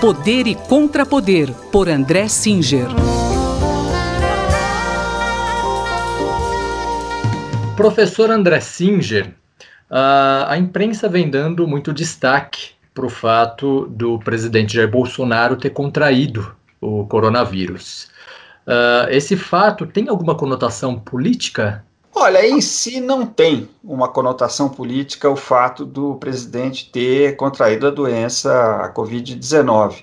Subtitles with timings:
[0.00, 2.86] Poder e Contrapoder, por André Singer.
[7.76, 9.34] Professor André Singer,
[9.90, 16.56] a imprensa vem dando muito destaque para o fato do presidente Jair Bolsonaro ter contraído
[16.80, 18.04] o coronavírus.
[18.66, 21.84] Uh, esse fato tem alguma conotação política?
[22.14, 27.90] Olha, em si não tem uma conotação política o fato do presidente ter contraído a
[27.90, 28.52] doença,
[28.82, 30.02] a Covid-19.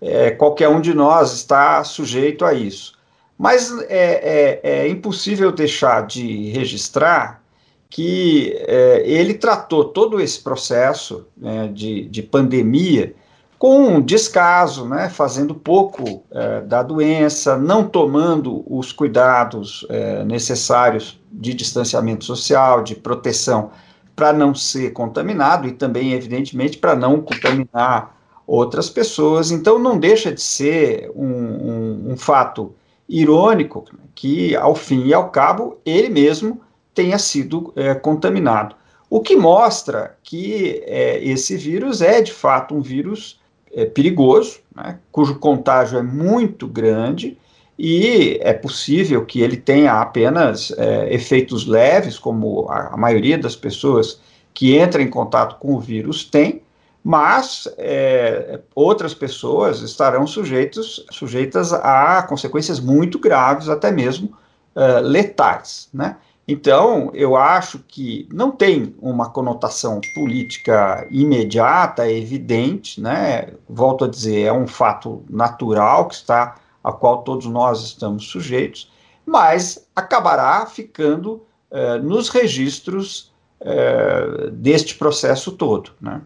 [0.00, 2.96] É, qualquer um de nós está sujeito a isso.
[3.38, 7.42] Mas é, é, é impossível deixar de registrar
[7.88, 13.14] que é, ele tratou todo esse processo né, de, de pandemia
[13.58, 21.54] com descaso, né, fazendo pouco é, da doença, não tomando os cuidados é, necessários de
[21.54, 23.70] distanciamento social, de proteção,
[24.14, 29.50] para não ser contaminado e também, evidentemente, para não contaminar outras pessoas.
[29.50, 32.74] Então, não deixa de ser um, um, um fato
[33.08, 36.60] irônico que, ao fim e ao cabo, ele mesmo
[36.94, 38.74] tenha sido é, contaminado.
[39.08, 43.38] O que mostra que é, esse vírus é, de fato, um vírus
[43.76, 47.36] é, perigoso, né, cujo contágio é muito grande
[47.78, 53.54] e é possível que ele tenha apenas é, efeitos leves, como a, a, maioria das
[53.54, 54.18] pessoas
[54.54, 56.62] que entram em contato com o vírus tem,
[57.04, 64.32] mas é, outras pessoas estarão sujeitos, sujeitas a consequências muito graves, até mesmo
[64.74, 66.16] é, letais, né?
[66.48, 73.48] Então, eu acho que não tem uma conotação política imediata, evidente, né?
[73.68, 76.54] Volto a dizer, é um fato natural que está
[76.84, 78.92] a qual todos nós estamos sujeitos,
[79.26, 86.20] mas acabará ficando eh, nos registros eh, deste processo todo, né?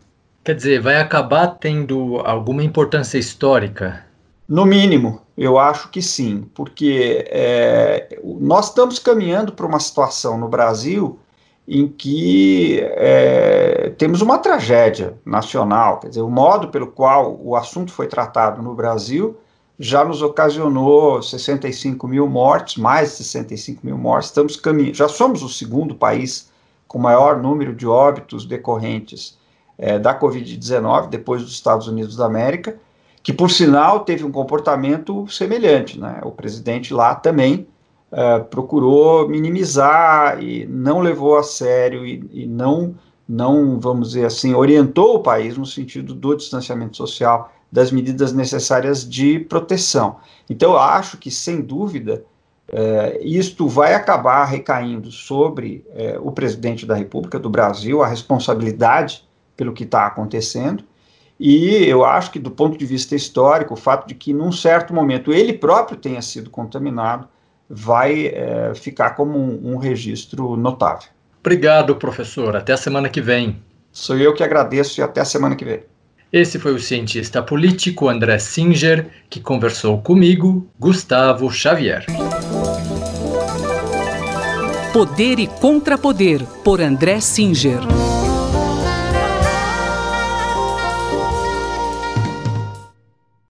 [0.44, 4.04] Quer dizer, vai acabar tendo alguma importância histórica
[4.50, 10.48] no mínimo, eu acho que sim, porque é, nós estamos caminhando para uma situação no
[10.48, 11.20] Brasil
[11.68, 17.92] em que é, temos uma tragédia nacional, quer dizer, o modo pelo qual o assunto
[17.92, 19.38] foi tratado no Brasil
[19.78, 25.44] já nos ocasionou 65 mil mortes, mais de 65 mil mortes, estamos caminhando, já somos
[25.44, 26.50] o segundo país
[26.88, 29.38] com maior número de óbitos decorrentes
[29.78, 32.76] é, da Covid-19, depois dos Estados Unidos da América,
[33.22, 35.98] que por sinal teve um comportamento semelhante.
[35.98, 36.20] Né?
[36.24, 37.66] O presidente lá também
[38.10, 42.94] uh, procurou minimizar e não levou a sério e, e, não,
[43.28, 49.08] não, vamos dizer assim, orientou o país no sentido do distanciamento social, das medidas necessárias
[49.08, 50.16] de proteção.
[50.48, 52.24] Então, eu acho que, sem dúvida,
[52.72, 59.28] uh, isto vai acabar recaindo sobre uh, o presidente da República do Brasil, a responsabilidade
[59.56, 60.82] pelo que está acontecendo,
[61.42, 64.92] e eu acho que, do ponto de vista histórico, o fato de que, num certo
[64.92, 67.26] momento, ele próprio tenha sido contaminado
[67.66, 71.08] vai é, ficar como um, um registro notável.
[71.40, 72.54] Obrigado, professor.
[72.54, 73.56] Até a semana que vem.
[73.90, 75.80] Sou eu que agradeço e até a semana que vem.
[76.30, 82.04] Esse foi o cientista político André Singer, que conversou comigo, Gustavo Xavier.
[84.92, 87.80] Poder e Contrapoder, por André Singer.